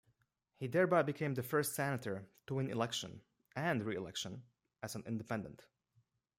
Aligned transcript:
He 0.55 0.65
thereby 0.65 1.03
became 1.03 1.35
the 1.35 1.43
first 1.43 1.75
senator 1.75 2.25
to 2.47 2.55
win 2.55 2.71
election 2.71 3.21
and 3.55 3.83
re-election 3.83 4.41
as 4.81 4.95
an 4.95 5.03
independent. 5.05 5.67